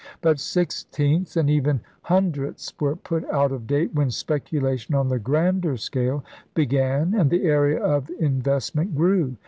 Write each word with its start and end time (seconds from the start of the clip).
But 0.21 0.39
sixteenths, 0.39 1.37
and 1.37 1.47
even 1.47 1.81
hundredths, 2.01 2.73
were 2.79 2.95
put 2.95 3.23
out 3.29 3.51
of 3.51 3.67
date 3.67 3.93
when 3.93 4.09
speculation 4.09 4.95
on 4.95 5.09
the 5.09 5.19
grander 5.19 5.77
scale 5.77 6.25
began 6.55 7.13
and 7.13 7.29
the 7.29 7.43
area 7.43 7.77
of 7.79 8.09
investment 8.19 8.95
grew. 8.95 9.37